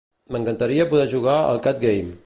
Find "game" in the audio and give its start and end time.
1.89-2.17